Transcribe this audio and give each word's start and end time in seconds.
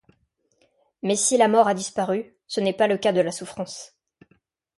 Mais, 1.03 1.15
si 1.15 1.37
la 1.37 1.47
mort 1.47 1.67
a 1.67 1.75
disparu, 1.75 2.33
ce 2.47 2.59
n'est 2.59 2.73
pas 2.73 2.87
le 2.87 2.97
cas 2.97 3.11
de 3.13 3.21
la 3.21 3.31
souffrance. 3.31 3.93